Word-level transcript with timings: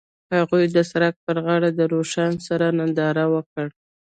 هغوی 0.35 0.63
د 0.75 0.77
سړک 0.91 1.15
پر 1.25 1.37
غاړه 1.45 1.69
د 1.73 1.81
روښانه 1.93 2.39
سرود 2.47 2.73
ننداره 2.79 3.25
وکړه. 3.33 3.67